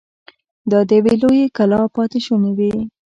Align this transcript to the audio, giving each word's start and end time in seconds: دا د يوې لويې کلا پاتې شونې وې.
دا 0.71 0.79
د 0.89 0.91
يوې 0.99 1.13
لويې 1.21 1.45
کلا 1.57 1.81
پاتې 1.95 2.19
شونې 2.25 2.51
وې. 2.57 2.71